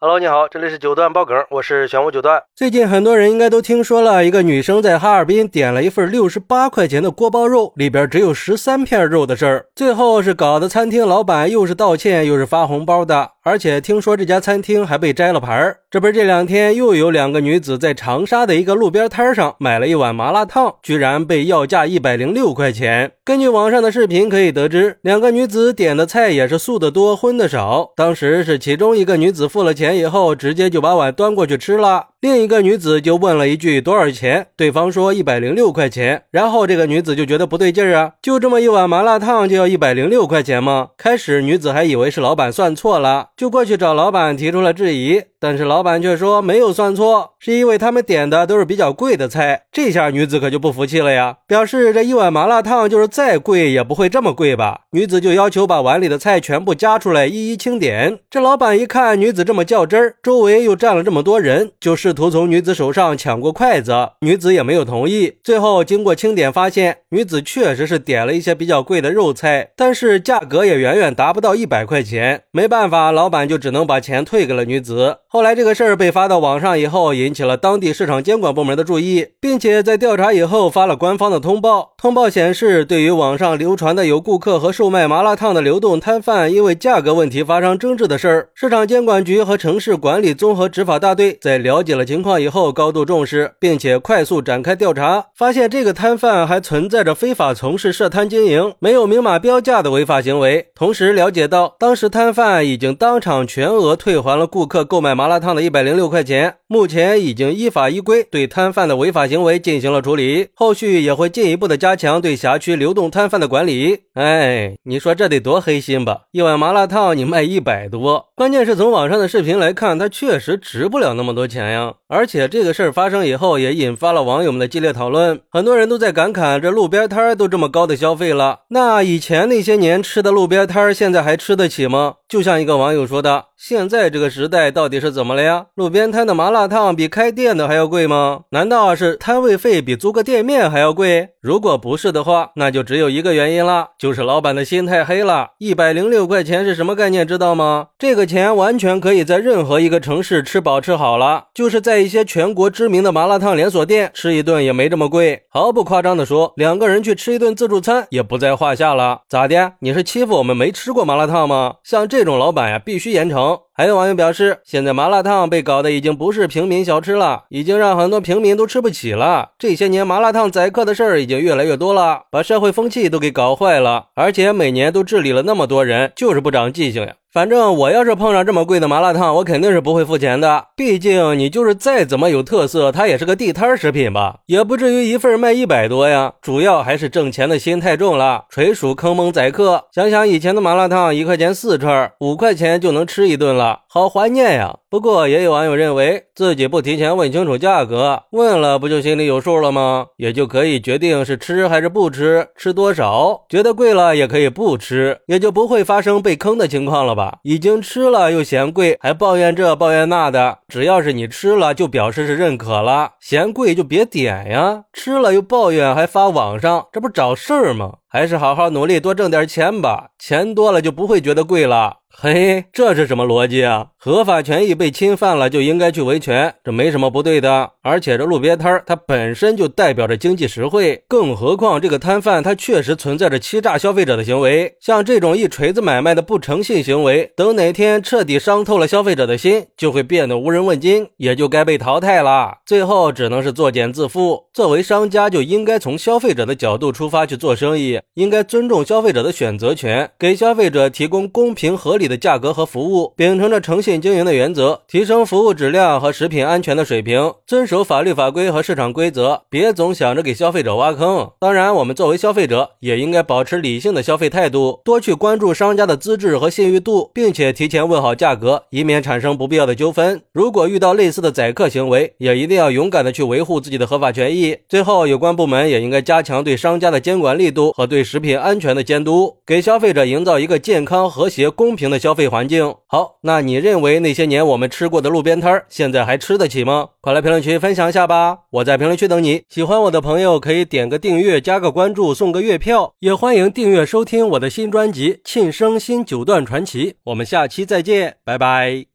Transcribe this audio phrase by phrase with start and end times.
[0.00, 2.40] Hello，你好，这里是九段爆梗，我是玄武九段。
[2.54, 15.78] 最近很多人应该都听说了一个女生在哈尔滨点了一份六十八块钱的锅包肉，里边只有十三片肉的事儿，最后是搞得餐厅老板又是道歉又是发红包的，而且听说这家餐厅还被摘了牌儿。
[15.90, 23.10] 这不是这两天又有两个女子在长沙的一个路边摊上买了一碗麻辣烫，居然被要价一百零六块钱。
[23.24, 27.90] 根据网上的视频可以得知，两个女子点的菜也是素的多，荤的少。
[27.96, 29.88] 当时是其中一个女子付了钱。
[29.98, 32.08] 以后直接就把碗端过去吃了。
[32.20, 36.24] 另一个女子就问了一句多少钱，对方说一百零六块钱。
[36.32, 40.88] 然后这个女子就觉得不对劲儿啊，就这么一碗麻辣烫就要一百零六块钱吗？
[40.98, 45.22] 开始女子还以为是老板算错了，就过去找老板提出了质疑。
[45.40, 49.62] 但是老板却说没有算错，是因为他们点的都是比较贵的菜。
[49.70, 54.80] 这下女子可就不服气了呀，表示这一碗麻辣烫就是再贵也不会这么贵吧？
[54.90, 58.18] 女子就要求把碗里的菜全部夹出来一一清点。
[58.28, 63.92] 这老板一看女子这么较真儿，周围又站了这么多人，就是试图从女子手上抢过筷子，
[64.22, 65.34] 女子也没有同意。
[65.44, 72.44] 最后经过清点发现，女子确实是点了一些比较贵的肉菜，但是价格也远远达不到一百块钱。
[72.50, 75.18] 没办法，老板就只能把钱退给了女子。
[75.28, 81.92] 后来这个事儿被发到网上以后，引起了当地市场监管部门的注意，并且在调查以后发了官方的通报。
[81.98, 100.68] 通报显示，对于网上流传的有顾客和售卖麻辣烫的流动摊贩因为价格问题发生争执的事儿，市场监管局和城市管理综合执法大队在了解了情况以后，高度重视，并且快速展开调查，发现这个摊贩还存在着非法从事设摊经营、没有明码标价的违法行为。
[100.74, 105.18] 同时了解到，当时摊贩已经当场全额退还了顾客购买。
[105.18, 114.02] 麻辣烫的一百零六块钱，目前已经依法依规对摊贩的违法行为进行了处理，后续也会进一步的加强对辖区流动摊贩的管理。
[114.14, 116.20] 哎，你说这得多黑心吧？
[116.30, 121.87] 一碗麻辣烫你卖一百多，关键是从网上的视频来看，它确实值不了那么多钱呀。
[122.06, 132.16] 而且这个事儿发生以后，也引发了网友们的激烈讨论，很多人都在感慨：这路边摊都这么高的消费了，那以前那些年吃的路边摊，现在还吃得起吗？
[132.28, 135.64] 就像一个网友说的：“现在这个时代到底是怎么了呀？
[135.74, 138.40] 路边摊的麻辣烫比开店的还要贵吗？
[138.50, 141.30] 难道是摊位费比租个店面还要贵？
[141.40, 145.52] 如果不是的话，那就只有一个原因了，就是老板的心太黑了。
[145.56, 147.26] 一百零六块钱是什么概念？
[147.26, 147.86] 知道吗？
[147.98, 155.44] 这个钱完全可以在任何一个城市吃饱吃好了，就是在一些全国知名的麻辣烫连锁店吃一顿也没这么贵。
[155.48, 159.22] 毫不夸张的说，两个人去吃一顿自助餐也不在话下了。
[159.30, 159.72] 咋的？
[159.78, 161.76] 你是欺负我们没吃过麻辣烫吗？
[161.82, 162.17] 像这。
[162.18, 163.67] 这种老板呀，必须严惩。
[163.78, 169.50] 还有网友表示，现在麻辣烫被搞得已经不是平民小吃了，已经让很多平民都吃不起了。
[169.56, 177.14] 这些年麻辣烫宰客的事儿已经越来越多了，把社会风气都给搞坏了，而且每年都治理了那么多人，就是不长记性呀。
[177.30, 180.68] 反正我要是碰上这么贵的麻辣烫，我肯定是不会付钱的。
[180.74, 186.32] 毕竟你就是再怎么有特色，它也是个地摊食品吧，也不至于一份卖一百多呀。
[186.40, 189.84] 主要还是挣钱的心太重了，纯属坑蒙宰客。
[189.94, 194.78] 想想以前的麻辣烫，一块钱四串，五块钱就能吃一顿了，あ好怀念呀。
[194.90, 200.06] 不过也有网友认为，自己不提前问清楚价格，问了不就心里有数了吗？
[200.16, 207.38] 也就可以决定是吃还是不吃，吃多少，觉得贵了也可以不吃，也就不会发生被坑的情况了吧？
[207.42, 214.84] 已经吃了又嫌贵，还抱怨这抱怨那的，只要是你吃了，就表示是认可了，嫌贵就别点呀。
[214.94, 217.96] 吃了又抱怨还发网上，这不找事儿吗？
[218.10, 221.98] 还是好好努力多挣点钱吧，钱多了就不会觉得贵了。
[222.10, 223.87] 嘿，这是什么逻辑啊？
[223.96, 227.70] 合法权益被侵犯了就应该去维权，这没什么不对的。
[227.82, 234.74] 而且这路边摊它本身就代表着经济实惠，更何况这个摊贩他确实存在着欺诈消费者的行为。
[234.80, 242.58] 像这种一锤子买卖的不诚信行为，等哪天彻底伤透了消费者的心，就会变得无人问津，也就该被淘汰了。
[242.66, 244.46] 最后只能是作茧自缚。
[244.52, 252.08] 作为商家，就应该从消费者的角度出发去做生意，应该尊重消费者的选择权，给消费者提供公平合理。
[252.08, 261.32] 的价格和服务，秉承着诚信经营的原则，提升服务质量和食品安全的水平，遵守法律法规和市场规则，别总想着给消费者挖坑。
[261.38, 270.22] 当然，我们作为消费者也应该保持理性的消费态度，多去关注商家的资质和信誉度，并且提前问好价格，以免产生不必要的纠纷。
[270.32, 274.56] 如果遇到类似的宰客行为，也一定要勇敢的去维护自己的合法权益。
[274.66, 281.98] 最后，有关部门也应该加强对商家的监管力度和对食品安全的监督，给消费者营造一个健康、和谐、公平的。
[281.98, 286.88] 消费环境好，那你认为那些年我们吃过的路边摊儿现在还吃得起吗？
[287.00, 288.38] 快来评论区分享一下吧！
[288.50, 289.42] 我在评论区等你。
[289.48, 296.90] 喜欢我的朋友可以点个订阅，加个关注，送个月票，也欢迎订阅收听我的新专辑《庆生新九段传奇》。
[297.04, 298.88] 我们下期再见，拜拜。